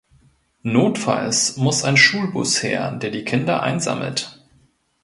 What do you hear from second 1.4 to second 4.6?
muss ein Schulbus her, der die Kinder einsammelt.